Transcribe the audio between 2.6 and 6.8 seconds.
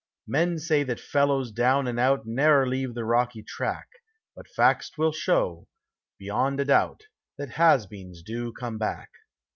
leave the rocky track, but facts will show, beyond a